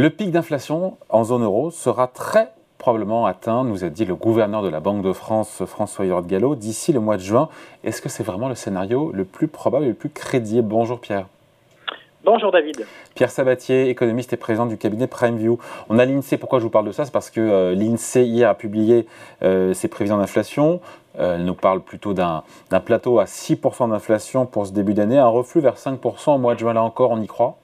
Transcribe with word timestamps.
Le 0.00 0.08
pic 0.08 0.30
d'inflation 0.30 0.96
en 1.10 1.24
zone 1.24 1.44
euro 1.44 1.70
sera 1.70 2.06
très 2.06 2.48
probablement 2.78 3.26
atteint, 3.26 3.64
nous 3.64 3.84
a 3.84 3.90
dit 3.90 4.06
le 4.06 4.14
gouverneur 4.14 4.62
de 4.62 4.70
la 4.70 4.80
Banque 4.80 5.02
de 5.02 5.12
France, 5.12 5.62
François 5.66 6.06
Hirod 6.06 6.26
Gallo, 6.26 6.54
d'ici 6.54 6.94
le 6.94 7.00
mois 7.00 7.18
de 7.18 7.22
juin. 7.22 7.50
Est-ce 7.84 8.00
que 8.00 8.08
c'est 8.08 8.22
vraiment 8.22 8.48
le 8.48 8.54
scénario 8.54 9.10
le 9.12 9.26
plus 9.26 9.46
probable 9.46 9.84
et 9.84 9.88
le 9.88 9.94
plus 9.94 10.08
crédible? 10.08 10.66
Bonjour 10.66 11.00
Pierre. 11.00 11.26
Bonjour 12.24 12.50
David. 12.50 12.86
Pierre 13.14 13.30
Sabatier, 13.30 13.90
économiste 13.90 14.32
et 14.32 14.38
président 14.38 14.64
du 14.64 14.78
cabinet 14.78 15.06
PrimeView. 15.06 15.58
On 15.90 15.98
a 15.98 16.06
l'INSEE, 16.06 16.38
pourquoi 16.38 16.60
je 16.60 16.64
vous 16.64 16.70
parle 16.70 16.86
de 16.86 16.92
ça? 16.92 17.04
C'est 17.04 17.12
parce 17.12 17.28
que 17.28 17.42
euh, 17.42 17.74
l'INSEE 17.74 18.24
hier 18.24 18.48
a 18.48 18.54
publié 18.54 19.06
euh, 19.42 19.74
ses 19.74 19.88
prévisions 19.88 20.16
d'inflation. 20.16 20.80
Euh, 21.18 21.34
elle 21.34 21.44
nous 21.44 21.52
parle 21.52 21.82
plutôt 21.82 22.14
d'un 22.14 22.42
plateau 22.86 23.18
à 23.18 23.24
6% 23.24 23.90
d'inflation 23.90 24.46
pour 24.46 24.66
ce 24.66 24.72
début 24.72 24.94
d'année, 24.94 25.18
un 25.18 25.28
reflux 25.28 25.60
vers 25.60 25.76
5% 25.76 26.36
au 26.36 26.38
mois 26.38 26.54
de 26.54 26.60
juin, 26.60 26.72
là 26.72 26.82
encore, 26.82 27.10
on 27.10 27.20
y 27.20 27.26
croit? 27.26 27.59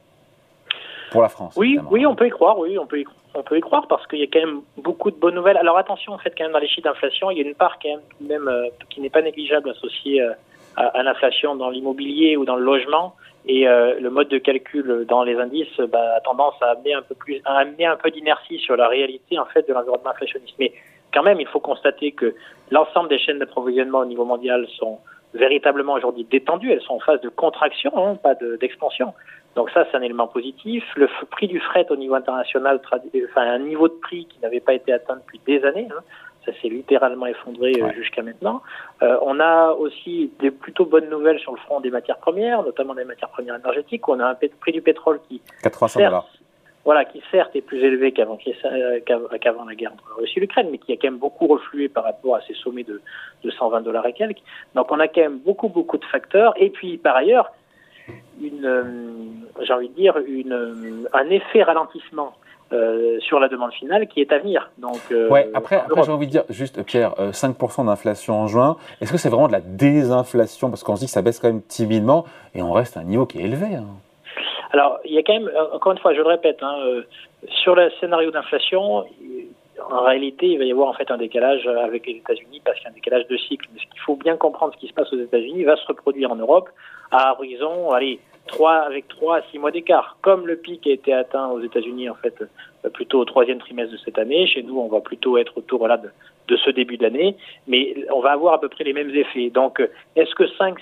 Pour 1.11 1.23
la 1.23 1.29
France. 1.29 1.55
Oui, 1.57 1.79
oui, 1.91 2.05
on 2.07 2.15
peut 2.15 2.27
y 2.27 2.31
croire, 2.31 2.59
oui, 2.59 2.79
on 2.79 2.87
peut 2.87 3.01
y 3.01 3.07
on 3.37 3.43
peut 3.43 3.59
y 3.59 3.61
croire 3.61 3.87
parce 3.87 4.07
qu'il 4.07 4.19
y 4.19 4.23
a 4.23 4.27
quand 4.27 4.41
même 4.41 4.63
beaucoup 4.79 5.11
de 5.11 5.17
bonnes 5.17 5.35
nouvelles. 5.35 5.59
Alors 5.59 5.77
attention, 5.77 6.13
en 6.13 6.19
fait, 6.19 6.33
quand 6.37 6.45
même 6.45 6.53
dans 6.53 6.59
les 6.59 6.69
chiffres 6.69 6.89
d'inflation, 6.89 7.31
il 7.31 7.39
y 7.39 7.41
a 7.43 7.47
une 7.47 7.55
part 7.55 7.79
quand 7.83 7.91
même, 7.91 8.01
même 8.21 8.49
euh, 8.49 8.69
qui 8.91 9.01
n'est 9.01 9.11
pas 9.11 9.23
négligeable 9.23 9.71
associée 9.71 10.23
euh, 10.23 10.33
à, 10.77 11.03
l'inflation 11.03 11.55
dans 11.55 11.71
l'immobilier 11.71 12.37
ou 12.37 12.45
dans 12.45 12.57
le 12.57 12.65
logement. 12.65 13.15
Et 13.47 13.69
euh, 13.69 14.01
le 14.01 14.11
mode 14.11 14.29
de 14.29 14.39
calcul 14.39 15.05
dans 15.09 15.23
les 15.23 15.37
indices 15.37 15.79
bah, 15.93 16.17
a 16.17 16.21
tendance 16.21 16.55
à 16.61 16.71
amener 16.71 16.95
un 16.95 17.03
peu 17.03 17.15
plus, 17.15 17.41
à 17.45 17.59
amener 17.59 17.87
un 17.87 17.97
peu 17.97 18.11
d'inertie 18.11 18.59
sur 18.59 18.77
la 18.77 18.89
réalité 18.89 19.39
en 19.39 19.45
fait 19.47 19.69
de 19.69 19.73
l'environnement 19.73 20.11
inflationniste. 20.11 20.55
Mais 20.59 20.73
quand 21.15 21.23
même, 21.23 21.41
il 21.41 21.47
faut 21.47 21.61
constater 21.61 22.13
que 22.13 22.35
l'ensemble 22.71 23.09
des 23.09 23.19
chaînes 23.19 23.39
d'approvisionnement 23.39 24.01
au 24.01 24.05
niveau 24.05 24.25
mondial 24.25 24.67
sont 24.79 24.99
véritablement 25.37 25.95
aujourd'hui 25.95 26.25
détendues. 26.25 26.73
Elles 26.73 26.83
sont 26.83 26.95
en 26.95 27.01
phase 27.01 27.21
de 27.21 27.29
contraction, 27.29 27.93
hein, 27.97 28.17
pas 28.17 28.35
d'expansion. 28.35 29.15
Donc 29.55 29.71
ça, 29.71 29.87
c'est 29.91 29.97
un 29.97 30.03
élément 30.03 30.29
positif. 30.29 30.85
Le 30.97 31.09
prix 31.31 31.49
du 31.49 31.61
fret 31.61 31.87
au 31.91 31.97
niveau 31.97 32.15
international, 32.15 32.81
enfin 32.85 33.43
un 33.43 33.59
niveau 33.59 33.89
de 33.89 33.95
prix 33.95 34.27
qui 34.27 34.39
n'avait 34.41 34.61
pas 34.61 34.75
été 34.75 34.93
atteint 34.93 35.17
depuis 35.17 35.41
des 35.47 35.65
années. 35.65 35.89
Hein. 35.91 36.03
Ça 36.45 36.53
s'est 36.61 36.69
littéralement 36.69 37.27
effondré 37.27 37.73
euh, 37.81 37.93
jusqu'à 37.93 38.23
maintenant. 38.23 38.63
Euh, 39.03 39.19
on 39.23 39.41
a 39.41 39.73
aussi 39.73 40.31
des 40.39 40.53
plutôt 40.53 40.85
bonnes 40.85 41.09
nouvelles 41.09 41.41
sur 41.41 41.53
le 41.53 41.59
front 41.59 41.81
des 41.81 41.91
matières 41.91 42.19
premières, 42.19 42.63
notamment 42.63 42.95
des 42.95 43.05
matières 43.05 43.31
premières 43.31 43.57
énergétiques. 43.57 44.07
On 44.09 44.21
a 44.21 44.27
un 44.27 44.35
prix 44.35 44.73
du 44.73 44.81
pétrole 44.81 45.21
qui 45.29 45.41
400 45.63 45.99
dollars. 45.99 46.29
Voilà, 46.87 47.05
qui 47.05 47.21
certes 47.31 47.55
est 47.55 47.61
plus 47.61 47.85
élevé 47.85 48.13
qu'avant 48.13 48.39
euh, 48.47 49.01
qu'avant 49.05 49.65
la 49.65 49.75
guerre 49.75 49.93
entre 49.93 50.17
Russie 50.17 50.39
et 50.39 50.41
l'Ukraine, 50.41 50.69
mais 50.71 50.79
qui 50.79 50.93
a 50.93 50.97
quand 50.97 51.09
même 51.09 51.19
beaucoup 51.19 51.47
reflué 51.49 51.89
par 51.89 52.05
rapport 52.05 52.37
à 52.37 52.41
ces 52.43 52.55
sommets 52.55 52.85
de, 52.85 53.03
de 53.43 53.51
120 53.51 53.83
dollars 53.83 54.07
et 54.07 54.15
quelques. 54.15 54.39
Donc 54.75 54.91
on 54.93 55.01
a 55.01 55.09
quand 55.09 55.21
même 55.21 55.39
beaucoup 55.39 55.69
beaucoup 55.69 55.99
de 55.99 56.05
facteurs. 56.05 56.55
Et 56.57 56.71
puis 56.71 56.97
par 56.97 57.17
ailleurs, 57.17 57.51
une, 58.41 58.65
euh, 58.65 58.85
j'ai 59.63 59.73
envie 59.73 59.89
de 59.89 59.95
dire, 59.95 60.17
une, 60.27 60.53
euh, 60.53 61.09
un 61.13 61.29
effet 61.31 61.63
ralentissement 61.63 62.35
euh, 62.73 63.19
sur 63.21 63.39
la 63.39 63.49
demande 63.49 63.73
finale 63.73 64.09
qui 64.09 64.21
est 64.21 64.33
à 64.33 64.39
venir. 64.39 64.71
Donc, 64.79 65.01
ouais, 65.11 65.51
après, 65.55 65.77
après 65.77 66.03
j'ai 66.03 66.13
envie 66.13 66.27
de 66.27 66.33
dire, 66.33 66.45
juste 66.51 66.83
Pierre, 66.83 67.15
5% 67.19 67.87
d'inflation 67.87 68.35
en 68.41 68.47
juin, 68.49 68.77
est-ce 69.01 69.13
que 69.13 69.19
c'est 69.19 69.29
vraiment 69.29 69.49
de 69.49 69.53
la 69.53 69.61
désinflation? 69.61 70.71
Parce 70.71 70.83
qu'on 70.83 70.97
se 70.97 71.01
dit 71.01 71.07
que 71.07 71.13
ça 71.13 71.23
baisse 71.23 71.39
quand 71.39 71.49
même 71.49 71.63
timidement 71.63 72.25
et 72.55 72.63
on 72.63 72.73
reste 72.73 72.97
à 72.97 73.01
un 73.01 73.05
niveau 73.05 73.27
qui 73.27 73.39
est 73.39 73.45
élevé. 73.45 73.77
Hein. 73.77 73.87
Alors, 74.73 74.99
il 75.05 75.13
y 75.13 75.19
a 75.19 75.23
quand 75.23 75.35
même, 75.35 75.51
encore 75.73 75.93
une 75.93 75.99
fois, 75.99 76.13
je 76.15 76.21
le 76.21 76.27
répète, 76.27 76.63
hein, 76.63 76.77
sur 77.49 77.75
le 77.75 77.91
scénario 78.01 78.31
d'inflation, 78.31 79.05
en 79.91 80.03
réalité, 80.03 80.47
il 80.47 80.59
va 80.59 80.65
y 80.65 80.73
avoir 80.73 80.89
en 80.89 80.95
fait 80.95 81.11
un 81.11 81.19
décalage 81.19 81.67
avec 81.67 82.07
les 82.07 82.15
États-Unis 82.15 82.61
parce 82.65 82.79
qu'il 82.79 82.85
y 82.85 82.89
a 82.89 82.91
un 82.91 82.95
décalage 82.95 83.27
de 83.29 83.37
cycle. 83.37 83.69
Mais 83.73 83.81
ce 83.81 83.87
qu'il 83.87 84.01
faut 84.01 84.17
bien 84.17 84.37
comprendre, 84.37 84.75
ce 84.75 84.81
qui 84.81 84.89
se 84.89 84.95
passe 84.95 85.13
aux 85.13 85.19
États-Unis 85.19 85.65
va 85.65 85.77
se 85.77 85.87
reproduire 85.87 86.33
en 86.33 86.37
Europe 86.37 86.69
à 87.11 87.35
horizon, 87.35 87.93
allez, 87.93 88.19
3 88.47 88.73
avec 88.73 89.09
3 89.09 89.39
à 89.39 89.43
6 89.51 89.59
mois 89.59 89.71
d'écart. 89.71 90.17
Comme 90.23 90.47
le 90.47 90.57
pic 90.57 90.87
a 90.87 90.91
été 90.91 91.13
atteint 91.13 91.49
aux 91.49 91.61
États-Unis 91.61 92.09
en 92.09 92.15
fait 92.15 92.35
euh, 92.41 92.89
plutôt 92.91 93.21
au 93.21 93.25
troisième 93.25 93.59
trimestre 93.59 93.93
de 93.93 93.99
cette 93.99 94.19
année, 94.19 94.47
chez 94.47 94.63
nous 94.63 94.79
on 94.79 94.89
va 94.89 95.01
plutôt 95.01 95.37
être 95.37 95.59
autour 95.59 95.87
là 95.89 95.97
de, 95.97 96.11
de 96.49 96.57
ce 96.57 96.71
début 96.71 96.97
d'année, 96.97 97.37
mais 97.67 97.95
on 98.15 98.21
va 98.21 98.33
avoir 98.33 98.55
à 98.55 98.61
peu 98.61 98.69
près 98.69 98.85
les 98.85 98.93
mêmes 98.93 99.11
effets. 99.11 99.51
Donc 99.51 99.81
est-ce 100.15 100.35
que 100.35 100.45
5-6% 100.45 100.75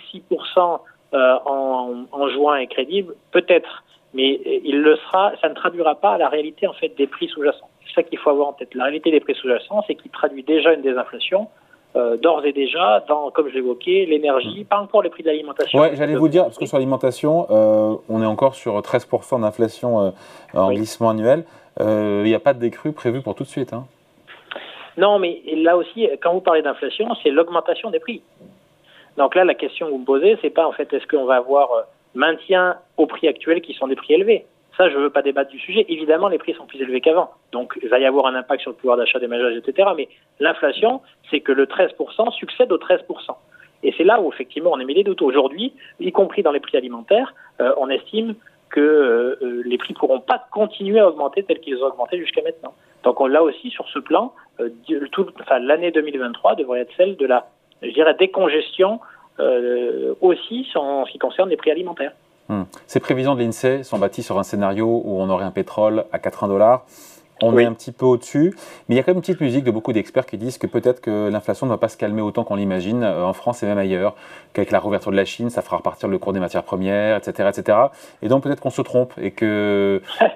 euh, 0.56 0.76
en, 1.14 2.06
en 2.10 2.28
juin 2.28 2.56
est 2.56 2.66
crédible 2.66 3.14
Peut-être, 3.30 3.84
mais 4.12 4.41
il 4.64 4.80
le 4.80 4.97
sera. 4.97 5.32
Ça 5.41 5.48
ne 5.48 5.54
traduira 5.54 5.94
pas 5.94 6.19
la 6.19 6.28
réalité 6.28 6.66
en 6.66 6.72
fait 6.72 6.97
des 6.97 7.06
prix 7.06 7.28
sous-jacents. 7.28 7.69
C'est 7.86 7.94
ça 7.94 8.02
qu'il 8.02 8.19
faut 8.19 8.30
avoir 8.30 8.48
en 8.48 8.52
tête. 8.52 8.75
La 8.75 8.84
réalité 8.84 9.10
des 9.10 9.20
prix 9.20 9.34
sous-jacents, 9.34 9.82
c'est 9.86 9.94
qu'il 9.94 10.10
traduit 10.10 10.42
déjà 10.42 10.72
une 10.72 10.82
désinflation 10.82 11.48
euh, 11.97 12.16
d'ores 12.16 12.44
et 12.44 12.52
déjà, 12.52 13.04
dans, 13.06 13.30
comme 13.30 13.48
je 13.48 13.54
l'évoquais, 13.54 14.04
l'énergie, 14.08 14.62
mm. 14.62 14.64
pas 14.64 14.80
encore 14.80 15.02
les 15.02 15.10
prix 15.10 15.22
de 15.22 15.28
l'alimentation. 15.28 15.78
Oui, 15.78 15.88
j'allais 15.94 16.16
vous 16.16 16.26
dire, 16.26 16.42
parce 16.42 16.58
que 16.58 16.66
sur 16.66 16.76
l'alimentation, 16.76 17.46
euh, 17.50 17.94
on 18.08 18.20
est 18.20 18.26
encore 18.26 18.56
sur 18.56 18.76
13% 18.81 19.42
d'inflation 19.42 20.00
euh, 20.00 20.10
en 20.54 20.72
glissement 20.72 21.10
annuel. 21.10 21.44
Il 21.78 22.25
n'y 22.25 22.34
a 22.34 22.41
pas 22.41 22.52
de 22.52 22.58
décrue 22.58 22.92
prévue 22.92 23.22
pour 23.22 23.36
tout 23.36 23.44
de 23.44 23.48
suite. 23.48 23.72
Hein. 23.72 23.86
Non, 24.96 25.20
mais 25.20 25.41
là 25.56 25.76
aussi, 25.76 26.08
quand 26.20 26.32
vous 26.32 26.41
parlez 26.41 26.62
d'inflation, 26.62 27.06
c'est 27.22 27.31
l'augmentation 27.31 27.91
des 27.91 28.00
prix. 28.00 28.22
Donc 29.16 29.34
là, 29.34 29.44
la 29.44 29.54
question 29.54 29.86
que 29.86 29.92
vous 29.92 29.98
me 29.98 30.04
posez, 30.04 30.38
c'est 30.42 30.50
pas 30.50 30.66
en 30.66 30.72
fait 30.72 30.92
est-ce 30.92 31.06
qu'on 31.06 31.25
va 31.25 31.36
avoir 31.36 31.70
maintien 32.14 32.76
aux 32.97 33.06
prix 33.06 33.28
actuels 33.28 33.60
qui 33.60 33.75
sont 33.75 33.88
des 33.88 33.97
prix 33.97 34.14
élevés? 34.14 34.47
Ça, 34.76 34.88
je 34.88 34.97
ne 34.97 35.02
veux 35.02 35.10
pas 35.10 35.22
débattre 35.22 35.50
du 35.50 35.58
sujet. 35.58 35.86
Évidemment, 35.88 36.28
les 36.28 36.38
prix 36.38 36.54
sont 36.54 36.66
plus 36.66 36.80
élevés 36.80 37.00
qu'avant. 37.00 37.30
Donc, 37.52 37.78
il 37.82 37.88
va 37.88 37.98
y 38.00 38.06
avoir 38.06 38.26
un 38.26 38.34
impact 38.34 38.62
sur 38.62 38.70
le 38.72 38.76
pouvoir 38.76 38.97
d'achat 38.97 39.20
des 39.20 39.28
ménages, 39.28 39.56
etc. 39.56 39.88
Mais 39.97 40.08
l'inflation, 40.41 41.00
c'est 41.30 41.41
que 41.41 41.52
le 41.52 41.66
13% 41.66 42.32
succède 42.32 42.72
au 42.72 42.78
13%. 42.78 43.04
Et 43.84 43.94
c'est 43.97 44.04
là 44.04 44.20
où, 44.20 44.32
effectivement, 44.32 44.72
on 44.72 44.80
est 44.80 44.84
mêlé 44.84 45.04
doutes. 45.04 45.22
Aujourd'hui, 45.22 45.75
y 46.00 46.10
compris 46.10 46.42
dans 46.42 46.50
les 46.50 46.60
prix 46.60 46.76
alimentaires, 46.76 47.34
euh, 47.60 47.72
on 47.78 47.88
estime 47.88 48.34
que 48.70 48.81
euh, 48.81 49.38
euh, 49.42 49.62
les 49.64 49.78
prix 49.78 49.92
ne 49.92 49.98
pourront 49.98 50.20
pas 50.20 50.44
continuer 50.50 50.98
à 50.98 51.08
augmenter 51.08 51.44
tels 51.44 51.60
qu'ils 51.60 51.81
ont 51.82 51.86
augmenté 51.86 52.19
jusqu'à 52.19 52.42
maintenant. 52.42 52.75
Donc, 53.04 53.20
on, 53.20 53.26
là 53.26 53.44
aussi, 53.44 53.70
sur 53.70 53.86
ce 53.88 54.00
plan, 54.00 54.32
l'année 54.58 55.92
2023 55.92 56.56
devrait 56.56 56.81
être 56.81 56.92
celle 56.96 57.16
de 57.16 57.26
la, 57.26 57.46
je 57.82 57.90
dirais, 57.90 58.14
décongestion 58.18 59.00
aussi 60.20 60.66
en 60.76 61.04
ce 61.04 61.10
qui 61.10 61.18
concerne 61.18 61.48
les 61.48 61.56
prix 61.56 61.70
alimentaires. 61.70 62.12
Hmm. 62.48 62.64
Ces 62.86 63.00
prévisions 63.00 63.34
de 63.34 63.42
l'INSEE 63.42 63.82
sont 63.84 63.98
bâties 63.98 64.22
sur 64.22 64.38
un 64.38 64.42
scénario 64.42 65.02
où 65.04 65.20
on 65.20 65.30
aurait 65.30 65.44
un 65.44 65.50
pétrole 65.50 66.04
à 66.12 66.18
80 66.18 66.48
dollars. 66.48 66.84
On 67.42 67.58
est 67.58 67.64
un 67.64 67.72
petit 67.72 67.90
peu 67.90 68.06
au-dessus, 68.06 68.54
mais 68.88 68.94
il 68.94 68.96
y 68.96 69.00
a 69.00 69.02
quand 69.02 69.10
même 69.10 69.16
une 69.16 69.22
petite 69.22 69.40
musique 69.40 69.64
de 69.64 69.70
beaucoup 69.70 69.92
d'experts 69.92 70.24
qui 70.24 70.38
disent 70.38 70.56
que 70.56 70.66
peut-être 70.66 71.00
que 71.00 71.28
l'inflation 71.28 71.66
ne 71.66 71.72
va 71.72 71.78
pas 71.78 71.88
se 71.88 71.96
calmer 71.96 72.22
autant 72.22 72.44
qu'on 72.44 72.54
l'imagine 72.54 73.02
euh, 73.02 73.24
en 73.24 73.32
France 73.32 73.62
et 73.62 73.66
même 73.66 73.76
ailleurs, 73.76 74.14
qu'avec 74.52 74.70
la 74.70 74.78
réouverture 74.78 75.10
de 75.10 75.16
la 75.16 75.24
Chine, 75.24 75.50
ça 75.50 75.60
fera 75.60 75.78
repartir 75.78 76.08
le 76.08 76.18
cours 76.18 76.32
des 76.32 76.40
matières 76.40 76.62
premières, 76.62 77.16
etc. 77.16 77.50
etc. 77.52 77.78
Et 78.22 78.28
donc 78.28 78.44
peut-être 78.44 78.60
qu'on 78.60 78.70
se 78.70 78.82
trompe 78.82 79.12
et 79.18 79.32
que... 79.32 80.00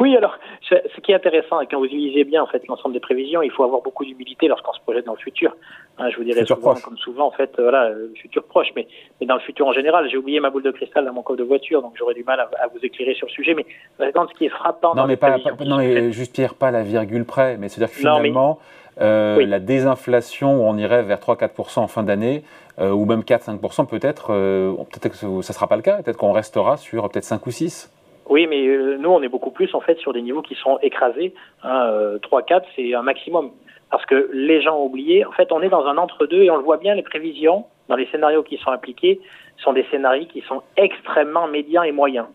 Oui, 0.00 0.16
alors 0.16 0.38
ce 0.70 1.00
qui 1.00 1.12
est 1.12 1.14
intéressant, 1.14 1.60
quand 1.70 1.78
vous 1.78 1.86
utilisez 1.86 2.24
bien 2.24 2.42
en 2.42 2.46
fait 2.46 2.66
l'ensemble 2.68 2.94
des 2.94 3.00
prévisions, 3.00 3.42
il 3.42 3.50
faut 3.50 3.64
avoir 3.64 3.82
beaucoup 3.82 4.04
d'humilité 4.04 4.48
lorsqu'on 4.48 4.72
se 4.72 4.80
projette 4.80 5.06
dans 5.06 5.14
le 5.14 5.18
futur. 5.18 5.56
Hein, 5.98 6.10
je 6.10 6.16
vous 6.16 6.24
dirais 6.24 6.44
souvent, 6.46 6.74
comme 6.74 6.96
souvent, 6.96 7.26
en 7.26 7.30
fait, 7.30 7.50
voilà, 7.58 7.90
le 7.90 8.12
futur 8.16 8.44
proche, 8.44 8.68
mais, 8.76 8.86
mais 9.20 9.26
dans 9.26 9.34
le 9.34 9.40
futur 9.40 9.66
en 9.66 9.72
général. 9.72 10.08
J'ai 10.10 10.16
oublié 10.16 10.40
ma 10.40 10.50
boule 10.50 10.62
de 10.62 10.70
cristal 10.70 11.04
dans 11.04 11.12
mon 11.12 11.22
coffre 11.22 11.38
de 11.38 11.44
voiture, 11.44 11.82
donc 11.82 11.92
j'aurais 11.96 12.14
du 12.14 12.24
mal 12.24 12.40
à, 12.40 12.66
vous 12.68 12.78
éclairer 12.82 13.14
sur 13.14 13.26
le 13.26 13.32
sujet. 13.32 13.54
Mais 13.54 13.66
ce 13.98 14.38
qui 14.38 14.46
est 14.46 14.50
frappant. 14.50 14.94
Non, 14.94 15.06
mais 15.06 15.16
pas, 15.16 15.36
non, 15.64 15.78
mais 15.78 16.12
juste 16.12 16.34
Pierre, 16.34 16.54
pas 16.54 16.70
la 16.70 16.82
virgule 16.82 17.24
près, 17.24 17.56
mais 17.58 17.68
c'est-à-dire 17.68 17.94
que 17.94 18.00
finalement. 18.00 18.58
Euh, 19.00 19.46
la 19.46 19.60
désinflation, 19.60 20.60
où 20.60 20.68
on 20.68 20.76
irait 20.76 21.02
vers 21.02 21.18
3-4% 21.18 21.78
en 21.78 21.88
fin 21.88 22.02
d'année, 22.02 22.44
euh, 22.80 22.90
ou 22.90 23.06
même 23.06 23.22
4-5%, 23.22 23.86
peut-être, 23.86 24.34
euh, 24.34 24.74
peut-être 24.74 25.12
que 25.12 25.16
ça 25.16 25.26
ne 25.26 25.42
sera 25.42 25.68
pas 25.68 25.76
le 25.76 25.82
cas, 25.82 26.02
peut-être 26.02 26.18
qu'on 26.18 26.32
restera 26.32 26.76
sur 26.76 27.08
peut-être 27.08 27.24
5 27.24 27.46
ou 27.46 27.50
6 27.50 27.90
oui, 28.30 28.46
mais 28.46 28.64
euh, 28.64 28.96
nous, 28.96 29.10
on 29.10 29.20
est 29.22 29.28
beaucoup 29.28 29.50
plus 29.50 29.74
en 29.74 29.80
fait 29.80 29.98
sur 29.98 30.12
des 30.12 30.22
niveaux 30.22 30.40
qui 30.40 30.54
sont 30.54 30.78
écrasés. 30.82 31.34
Hein, 31.64 32.16
3-4, 32.22 32.54
euh, 32.54 32.60
c'est 32.76 32.94
un 32.94 33.02
maximum. 33.02 33.50
Parce 33.90 34.06
que 34.06 34.30
les 34.32 34.62
gens 34.62 34.78
ont 34.78 34.84
oublié, 34.84 35.24
en 35.24 35.32
fait, 35.32 35.50
on 35.50 35.60
est 35.62 35.68
dans 35.68 35.84
un 35.84 35.98
entre-deux 35.98 36.42
et 36.42 36.50
on 36.50 36.56
le 36.56 36.62
voit 36.62 36.76
bien, 36.76 36.94
les 36.94 37.02
prévisions, 37.02 37.64
dans 37.88 37.96
les 37.96 38.06
scénarios 38.06 38.44
qui 38.44 38.56
sont 38.58 38.70
appliqués, 38.70 39.20
sont 39.58 39.72
des 39.72 39.84
scénarios 39.90 40.26
qui 40.26 40.42
sont 40.42 40.62
extrêmement 40.76 41.48
médians 41.48 41.82
et 41.82 41.90
moyens. 41.90 42.26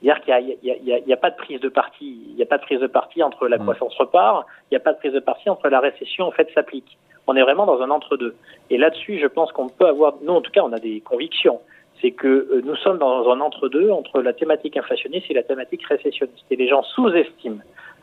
C'est-à-dire 0.00 0.22
qu'il 0.22 1.04
n'y 1.04 1.12
a, 1.12 1.16
pas 1.16 1.30
de 1.30 1.36
prise 1.36 1.60
de 1.60 1.68
parti. 1.68 2.22
Il 2.28 2.36
n'y 2.36 2.42
a 2.42 2.46
pas 2.46 2.56
de 2.56 2.62
prise 2.62 2.80
de 2.80 2.86
parti 2.86 3.20
entre 3.22 3.48
la 3.48 3.58
mmh. 3.58 3.62
croissance 3.62 3.94
repart, 3.96 4.46
il 4.70 4.74
n'y 4.74 4.76
a 4.76 4.80
pas 4.80 4.92
de 4.92 4.98
prise 4.98 5.12
de 5.12 5.20
parti 5.20 5.50
entre 5.50 5.68
la 5.68 5.80
récession, 5.80 6.26
en 6.26 6.30
fait, 6.30 6.48
s'applique. 6.54 6.96
On 7.26 7.34
est 7.34 7.42
vraiment 7.42 7.66
dans 7.66 7.82
un 7.82 7.90
entre-deux. 7.90 8.36
Et 8.70 8.78
là-dessus, 8.78 9.18
je 9.18 9.26
pense 9.26 9.50
qu'on 9.50 9.68
peut 9.68 9.86
avoir, 9.86 10.14
nous, 10.22 10.32
en 10.32 10.40
tout 10.40 10.52
cas, 10.52 10.62
on 10.62 10.72
a 10.72 10.78
des 10.78 11.00
convictions 11.00 11.60
c'est 12.00 12.12
que 12.12 12.26
euh, 12.28 12.62
nous 12.64 12.76
sommes 12.76 12.98
dans 12.98 13.30
un 13.30 13.40
entre-deux 13.40 13.90
entre 13.90 14.20
la 14.22 14.32
thématique 14.32 14.76
inflationniste 14.76 15.26
et 15.30 15.34
la 15.34 15.42
thématique 15.42 15.84
récessionniste. 15.86 16.44
Et 16.50 16.56
les 16.56 16.68
gens 16.68 16.82
sous-estiment 16.82 17.60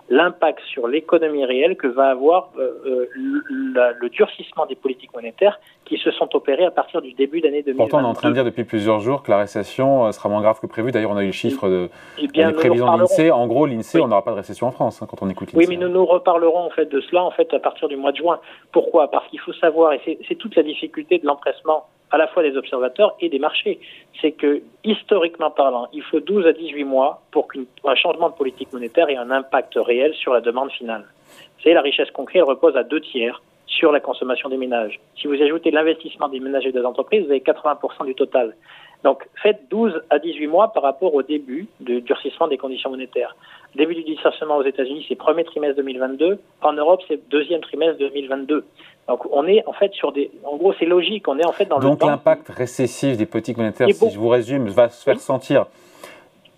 l'impact 0.09 0.61
sur 0.71 0.88
l'économie 0.88 1.44
réelle 1.44 1.75
que 1.75 1.88
va 1.88 2.09
avoir 2.09 2.51
euh, 2.57 2.71
euh, 2.85 3.09
le 3.99 4.07
durcissement 4.07 4.65
des 4.65 4.75
politiques 4.75 5.13
monétaires 5.13 5.59
qui 5.83 5.97
se 5.97 6.11
sont 6.11 6.33
opérés 6.33 6.63
à 6.63 6.71
partir 6.71 7.01
du 7.01 7.11
début 7.11 7.41
d'année 7.41 7.61
2022. 7.61 7.77
Pourtant, 7.77 7.97
on 7.97 8.07
est 8.07 8.11
en 8.11 8.13
train 8.13 8.29
de 8.29 8.33
dire 8.33 8.45
depuis 8.45 8.63
plusieurs 8.63 9.01
jours 9.01 9.21
que 9.21 9.31
la 9.31 9.39
récession 9.39 10.09
sera 10.13 10.29
moins 10.29 10.41
grave 10.41 10.61
que 10.61 10.67
prévu. 10.67 10.91
D'ailleurs, 10.91 11.11
on 11.11 11.17
a 11.17 11.23
eu 11.23 11.27
le 11.27 11.31
chiffre 11.33 11.67
de, 11.67 11.89
eh 12.17 12.27
des 12.27 12.53
prévisions 12.53 12.85
de 12.94 12.99
l'INSEE. 12.99 13.31
En 13.31 13.47
gros, 13.47 13.65
l'INSEE, 13.65 13.99
on 13.99 14.07
n'aura 14.07 14.23
pas 14.23 14.31
de 14.31 14.38
récession 14.38 14.67
en 14.67 14.71
France 14.71 15.01
hein, 15.01 15.07
quand 15.09 15.21
on 15.21 15.29
écoute 15.29 15.51
l'INSEE. 15.51 15.67
Oui, 15.67 15.75
mais 15.75 15.75
nous 15.75 15.91
nous 15.91 16.05
reparlerons 16.05 16.67
en 16.67 16.69
fait 16.69 16.85
de 16.85 17.01
cela 17.01 17.25
en 17.25 17.31
fait 17.31 17.53
à 17.53 17.59
partir 17.59 17.89
du 17.89 17.97
mois 17.97 18.13
de 18.13 18.17
juin. 18.17 18.39
Pourquoi? 18.71 19.11
Parce 19.11 19.27
qu'il 19.27 19.41
faut 19.41 19.53
savoir, 19.53 19.91
et 19.91 20.19
c'est 20.25 20.35
toute 20.35 20.55
la 20.55 20.63
difficulté 20.63 21.19
de 21.19 21.25
l'empressement 21.25 21.88
à 22.12 22.18
la 22.18 22.27
fois 22.27 22.44
des 22.44 22.56
observateurs 22.56 23.15
et 23.19 23.30
des 23.30 23.39
marchés, 23.39 23.80
c'est 24.21 24.31
que 24.31 24.62
historiquement 24.83 25.51
parlant, 25.51 25.88
il 25.94 26.04
faut 26.04 26.19
12 26.19 26.45
à 26.48 26.54
18 26.54 26.83
mois 26.83 27.21
pour 27.31 27.48
qu'un 27.51 27.95
changement 27.95 28.30
de 28.30 28.36
politique 28.36 28.71
monétaire 28.71 29.09
ait 29.09 29.18
un 29.18 29.31
impact 29.31 29.74
réel 29.75 30.13
sur 30.15 30.33
la 30.33 30.42
demande 30.42 30.71
finale. 30.71 31.06
Savez, 31.63 31.74
la 31.74 31.81
richesse 31.81 32.12
concrète 32.12 32.44
repose 32.44 32.77
à 32.77 32.83
deux 32.83 33.01
tiers 33.01 33.42
sur 33.68 33.92
la 33.92 34.00
consommation 34.00 34.50
des 34.50 34.58
ménages. 34.58 35.00
Si 35.19 35.28
vous 35.28 35.42
ajoutez 35.42 35.72
l'investissement 35.72 36.30
des 36.30 36.40
ménages 36.40 36.66
et 36.66 36.72
des 36.72 36.84
entreprises, 36.84 37.25
vous 37.25 37.31
avez 37.31 37.42
80% 37.42 38.06
du 38.06 38.16
total. 38.16 38.56
Donc 39.04 39.28
faites 39.44 39.62
12 39.69 40.02
à 40.10 40.18
18 40.19 40.48
mois 40.48 40.74
par 40.74 40.84
rapport 40.84 41.14
au 41.14 41.22
début 41.22 41.68
du 41.80 42.02
durcissement 42.02 42.48
des 42.48 42.58
conditions 42.58 42.90
monétaires. 42.90 43.36
Début 43.75 43.94
du 43.94 44.04
durcissement 44.04 44.58
aux 44.58 44.64
États-Unis, 44.64 45.06
c'est 45.08 45.16
premier 45.16 45.44
trimestre 45.44 45.78
2022. 45.78 46.40
En 46.62 46.74
Europe, 46.74 47.02
c'est 47.08 47.30
deuxième 47.30 47.62
trimestre 47.62 48.00
2022. 48.00 48.66
Donc 49.08 49.31
on 49.31 49.46
est 49.46 49.64
en 49.68 49.74
fait 49.74 49.94
sur 49.94 50.12
des... 50.12 50.31
En 50.44 50.58
gros, 50.58 50.74
c'est 50.80 50.86
logique, 50.86 51.28
on 51.28 51.38
est 51.38 51.46
en 51.46 51.52
fait 51.52 51.66
dans 51.66 51.78
le... 51.78 51.84
Donc 51.84 52.04
l'impact 52.04 52.50
récessif 52.50 53.18
des 53.18 53.25
politiques 53.25 53.58
monétaires, 53.58 53.88
si 53.94 54.10
je 54.10 54.18
vous 54.18 54.30
résume, 54.30 54.68
va 54.68 54.90
se 54.90 55.04
faire 55.04 55.19
sentir 55.19 55.68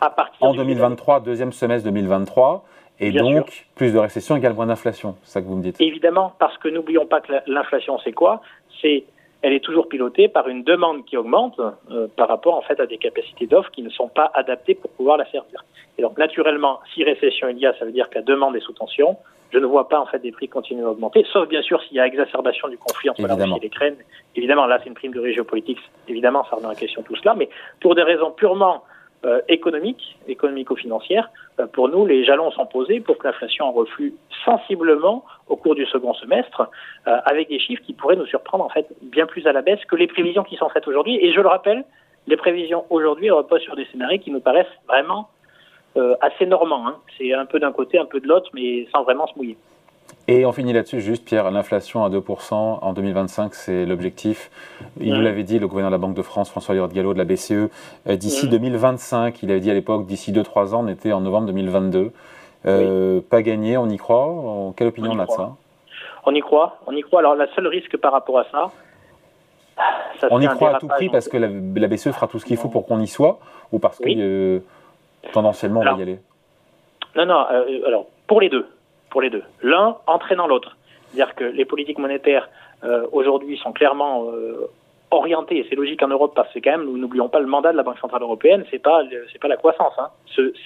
à 0.01 0.09
partir 0.09 0.47
en 0.47 0.53
2023, 0.53 1.19
deuxième 1.19 1.51
semestre 1.51 1.85
2023. 1.85 2.63
Et 2.99 3.11
donc, 3.11 3.65
plus 3.75 3.93
de 3.93 3.97
récession 3.97 4.35
égale 4.35 4.53
moins 4.53 4.65
d'inflation, 4.65 5.15
c'est 5.23 5.31
ça 5.33 5.41
que 5.41 5.47
vous 5.47 5.55
me 5.55 5.63
dites 5.63 5.79
Évidemment, 5.79 6.33
parce 6.37 6.57
que 6.57 6.67
n'oublions 6.67 7.05
pas 7.05 7.21
que 7.21 7.33
l'inflation, 7.47 7.97
c'est 8.03 8.11
quoi? 8.11 8.41
C'est 8.81 9.05
elle 9.41 9.53
est 9.53 9.63
toujours 9.63 9.87
pilotée 9.87 10.27
par 10.27 10.49
une 10.49 10.63
demande 10.63 11.05
qui 11.05 11.15
augmente 11.15 11.59
euh, 11.91 12.07
par 12.17 12.27
rapport 12.27 12.55
en 12.55 12.61
fait 12.61 12.79
à 12.79 12.85
des 12.85 12.97
capacités 12.97 13.47
d'offres 13.47 13.71
qui 13.71 13.81
ne 13.81 13.89
sont 13.89 14.09
pas 14.09 14.31
adaptées 14.33 14.75
pour 14.75 14.91
pouvoir 14.91 15.17
la 15.17 15.25
servir. 15.31 15.63
Et 15.97 16.01
donc 16.01 16.17
naturellement, 16.17 16.79
si 16.93 17.03
récession 17.03 17.47
il 17.47 17.57
y 17.57 17.65
a, 17.65 17.73
ça 17.77 17.85
veut 17.85 17.91
dire 17.91 18.09
que 18.09 18.15
la 18.15 18.21
demande 18.21 18.55
est 18.55 18.61
sous 18.61 18.73
tension. 18.73 19.17
Je 19.51 19.57
ne 19.57 19.65
vois 19.65 19.87
pas 19.87 19.99
en 19.99 20.05
fait 20.05 20.19
des 20.19 20.31
prix 20.31 20.47
continuer 20.47 20.83
à 20.83 20.89
augmenter, 20.89 21.25
sauf 21.31 21.47
bien 21.47 21.61
sûr 21.61 21.81
s'il 21.83 21.97
y 21.97 21.99
a 21.99 22.05
exacerbation 22.05 22.67
du 22.67 22.77
conflit 22.77 23.09
entre 23.09 23.25
la 23.25 23.33
Russie 23.33 23.53
et 23.57 23.63
l'Ukraine. 23.63 23.95
Évidemment, 24.35 24.65
là 24.65 24.77
c'est 24.83 24.89
une 24.89 24.93
prime 24.93 25.13
de 25.13 25.25
géopolitique. 25.31 25.79
Évidemment, 26.07 26.45
ça 26.49 26.57
remet 26.57 26.67
en 26.67 26.75
question 26.75 27.01
tout 27.01 27.15
cela, 27.15 27.33
mais 27.33 27.49
pour 27.79 27.95
des 27.95 28.03
raisons 28.03 28.31
purement 28.31 28.83
euh, 29.25 29.41
économique, 29.49 30.17
économico-financière, 30.29 31.29
euh, 31.59 31.67
pour 31.67 31.89
nous, 31.89 32.05
les 32.05 32.23
jalons 32.23 32.51
sont 32.51 32.65
posés 32.65 33.01
pour 33.01 33.17
que 33.17 33.27
l'inflation 33.27 33.65
en 33.65 33.73
reflue 33.73 34.13
sensiblement 34.45 35.25
au 35.49 35.57
cours 35.57 35.75
du 35.75 35.85
second 35.87 36.13
semestre, 36.13 36.69
euh, 37.05 37.17
avec 37.25 37.49
des 37.49 37.59
chiffres 37.59 37.83
qui 37.83 37.91
pourraient 37.91 38.15
nous 38.15 38.25
surprendre 38.27 38.63
en 38.63 38.69
fait 38.69 38.87
bien 39.01 39.25
plus 39.25 39.45
à 39.45 39.51
la 39.51 39.61
baisse 39.61 39.83
que 39.85 39.97
les 39.97 40.07
prévisions 40.07 40.43
qui 40.43 40.55
sont 40.55 40.69
faites 40.69 40.87
aujourd'hui. 40.87 41.19
Et 41.21 41.33
je 41.33 41.41
le 41.41 41.49
rappelle, 41.49 41.83
les 42.27 42.37
prévisions 42.37 42.85
aujourd'hui 42.89 43.29
reposent 43.29 43.61
sur 43.61 43.75
des 43.75 43.85
scénarios 43.91 44.19
qui 44.19 44.31
nous 44.31 44.39
paraissent 44.39 44.67
vraiment 44.87 45.29
assez 46.21 46.45
normants. 46.45 46.87
Hein. 46.87 46.95
C'est 47.17 47.33
un 47.33 47.45
peu 47.45 47.59
d'un 47.59 47.73
côté, 47.73 47.99
un 47.99 48.05
peu 48.05 48.21
de 48.21 48.27
l'autre, 48.27 48.49
mais 48.53 48.87
sans 48.93 49.03
vraiment 49.03 49.27
se 49.27 49.35
mouiller. 49.35 49.57
Et 50.31 50.45
on 50.45 50.51
finit 50.51 50.73
là-dessus, 50.73 51.01
juste 51.01 51.25
Pierre, 51.25 51.49
l'inflation 51.49 52.03
à 52.03 52.09
2% 52.11 52.53
en 52.53 52.93
2025, 52.93 53.55
c'est 53.55 53.87
l'objectif. 53.87 54.51
Il 54.99 55.11
nous 55.15 55.21
l'avait 55.21 55.41
dit, 55.41 55.57
le 55.57 55.67
gouverneur 55.67 55.89
de 55.89 55.95
la 55.95 55.97
Banque 55.97 56.13
de 56.13 56.21
France, 56.21 56.51
François 56.51 56.75
Léon 56.75 56.85
Gallo 56.85 57.13
de 57.13 57.17
la 57.17 57.25
BCE, 57.25 57.51
euh, 57.51 58.15
d'ici 58.15 58.47
2025, 58.47 59.41
il 59.41 59.49
avait 59.49 59.59
dit 59.59 59.71
à 59.71 59.73
l'époque, 59.73 60.05
d'ici 60.05 60.31
2-3 60.31 60.75
ans, 60.75 60.85
on 60.85 60.87
était 60.87 61.13
en 61.13 61.21
novembre 61.21 61.47
2022. 61.47 62.11
Euh, 62.67 63.21
pas 63.27 63.41
gagné, 63.41 63.75
on 63.77 63.89
y 63.89 63.97
croit? 63.97 64.71
Quelle 64.77 64.89
opinion 64.89 65.13
on, 65.13 65.19
a 65.19 65.25
de 65.25 65.31
ça? 65.31 65.55
On 66.27 66.35
y 66.35 66.41
croit, 66.41 66.77
on 66.85 66.95
y 66.95 67.01
croit. 67.01 67.21
Alors, 67.21 67.33
le 67.33 67.47
seul 67.55 67.65
risque 67.65 67.97
par 67.97 68.11
rapport 68.11 68.37
à 68.37 68.45
ça, 68.51 68.67
on 70.29 70.39
y 70.41 70.45
croit 70.45 70.75
à 70.75 70.79
tout 70.79 70.89
prix 70.89 71.09
parce 71.09 71.27
que 71.27 71.37
la, 71.37 71.47
BCE 71.87 72.11
fera 72.11 72.27
tout 72.27 72.37
ce 72.37 72.45
qu'il 72.45 72.57
faut 72.57 72.69
pour 72.69 72.85
qu'on 72.85 72.99
y 72.99 73.07
soit 73.07 73.39
ou 73.71 73.79
parce 73.79 73.97
que 73.97 74.07
euh, 74.07 74.59
tendanciellement 75.33 75.79
on 75.79 75.85
va 75.85 75.97
y 75.97 76.03
aller? 76.03 76.19
Non, 77.15 77.25
non, 77.25 77.45
alors 77.87 78.05
pour 78.27 78.41
les 78.41 78.49
deux 78.49 78.67
pour 79.09 79.21
les 79.21 79.29
deux. 79.29 79.43
L'un 79.61 79.97
entraînant 80.07 80.47
l'autre. 80.47 80.77
C'est-à-dire 81.11 81.35
que 81.35 81.43
les 81.43 81.65
politiques 81.65 81.97
monétaires 81.97 82.49
euh, 82.83 83.05
aujourd'hui 83.11 83.57
sont 83.57 83.71
clairement 83.71 84.29
euh, 84.31 84.69
orientées, 85.11 85.57
et 85.57 85.65
c'est 85.69 85.75
logique 85.75 86.01
en 86.03 86.07
Europe 86.07 86.33
parce 86.35 86.53
que 86.53 86.59
quand 86.59 86.71
même, 86.71 86.85
nous 86.85 86.97
n'oublions 86.97 87.29
pas 87.29 87.39
le 87.39 87.47
mandat 87.47 87.71
de 87.71 87.77
la 87.77 87.83
Banque 87.83 87.99
centrale 87.99 88.21
européenne, 88.21 88.63
c'est 88.69 88.79
pas 88.79 89.03
c'est 89.31 89.41
pas 89.41 89.47
la 89.47 89.57
croissance, 89.57 89.93
hein. 89.97 90.09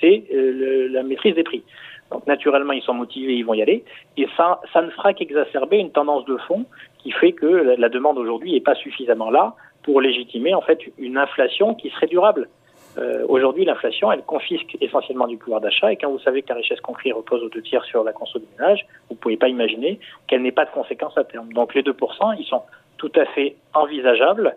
c'est 0.01 0.23
euh, 0.33 0.89
la 0.91 1.03
maîtrise 1.03 1.35
des 1.35 1.43
prix. 1.43 1.63
Donc 2.11 2.27
naturellement, 2.27 2.73
ils 2.73 2.81
sont 2.81 2.93
motivés, 2.93 3.33
ils 3.33 3.43
vont 3.43 3.53
y 3.53 3.61
aller, 3.61 3.83
et 4.17 4.27
ça 4.35 4.61
ça 4.73 4.81
ne 4.81 4.89
fera 4.89 5.13
qu'exacerber 5.13 5.77
une 5.77 5.91
tendance 5.91 6.25
de 6.25 6.37
fond 6.37 6.65
qui 6.99 7.11
fait 7.11 7.31
que 7.31 7.75
la, 7.77 7.89
demande 7.89 8.17
aujourd'hui 8.17 8.53
n'est 8.53 8.61
pas 8.61 8.75
suffisamment 8.75 9.31
là 9.31 9.55
pour 9.83 10.01
légitimer 10.01 10.53
en 10.53 10.61
fait 10.61 10.79
une 10.97 11.17
inflation 11.17 11.73
qui 11.73 11.89
serait 11.89 12.07
durable. 12.07 12.49
Euh, 12.97 13.25
aujourd'hui, 13.27 13.65
l'inflation, 13.65 14.11
elle 14.11 14.23
confisque 14.23 14.77
essentiellement 14.81 15.27
du 15.27 15.37
pouvoir 15.37 15.61
d'achat. 15.61 15.91
Et 15.91 15.97
quand 15.97 16.11
vous 16.11 16.19
savez 16.19 16.41
que 16.41 16.49
la 16.49 16.55
richesse 16.55 16.81
concrète 16.81 17.13
repose 17.13 17.43
aux 17.43 17.49
deux 17.49 17.61
tiers 17.61 17.83
sur 17.85 18.03
la 18.03 18.13
consommation 18.13 18.39
du 18.39 18.61
ménage, 18.61 18.85
vous 19.09 19.15
ne 19.15 19.19
pouvez 19.19 19.37
pas 19.37 19.47
imaginer 19.47 19.99
qu'elle 20.27 20.41
n'ait 20.41 20.51
pas 20.51 20.65
de 20.65 20.71
conséquences 20.71 21.17
à 21.17 21.23
terme. 21.23 21.51
Donc 21.53 21.73
les 21.73 21.81
2%, 21.81 22.35
ils 22.39 22.45
sont 22.45 22.61
tout 22.97 23.11
à 23.15 23.25
fait 23.25 23.55
envisageables. 23.73 24.55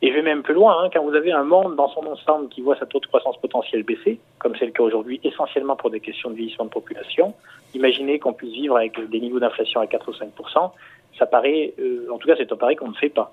Et 0.00 0.10
je 0.10 0.14
vais 0.14 0.22
même 0.22 0.42
plus 0.42 0.54
loin, 0.54 0.84
hein, 0.84 0.90
quand 0.92 1.02
vous 1.02 1.14
avez 1.14 1.32
un 1.32 1.42
monde 1.42 1.74
dans 1.74 1.88
son 1.88 2.06
ensemble 2.06 2.48
qui 2.50 2.60
voit 2.60 2.76
sa 2.76 2.86
taux 2.86 3.00
de 3.00 3.06
croissance 3.06 3.36
potentielle 3.38 3.82
baisser, 3.82 4.20
comme 4.38 4.54
c'est 4.56 4.66
le 4.66 4.70
cas 4.70 4.84
aujourd'hui, 4.84 5.20
essentiellement 5.24 5.74
pour 5.74 5.90
des 5.90 5.98
questions 5.98 6.30
de 6.30 6.36
vieillissement 6.36 6.66
de 6.66 6.70
population, 6.70 7.34
imaginez 7.74 8.20
qu'on 8.20 8.32
puisse 8.32 8.52
vivre 8.52 8.76
avec 8.76 9.00
des 9.10 9.20
niveaux 9.20 9.40
d'inflation 9.40 9.80
à 9.80 9.88
4 9.88 10.08
ou 10.08 10.12
5% 10.12 10.70
ça 11.18 11.26
paraît, 11.26 11.74
euh, 11.78 12.06
en 12.10 12.18
tout 12.18 12.28
cas 12.28 12.34
c'est 12.36 12.50
un 12.50 12.56
pari 12.56 12.76
qu'on 12.76 12.88
ne 12.88 12.94
fait 12.94 13.08
pas. 13.08 13.32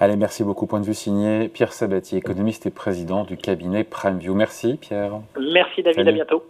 Allez, 0.00 0.16
merci 0.16 0.44
beaucoup. 0.44 0.66
Point 0.66 0.80
de 0.80 0.86
vue 0.86 0.94
signé 0.94 1.48
Pierre 1.48 1.72
Sabatier, 1.72 2.18
économiste 2.18 2.66
et 2.66 2.70
président 2.70 3.24
du 3.24 3.36
cabinet 3.36 3.82
PrimeView. 3.84 4.34
Merci 4.34 4.76
Pierre. 4.80 5.20
Merci 5.38 5.82
David, 5.82 6.06
à 6.06 6.12
bientôt. 6.12 6.44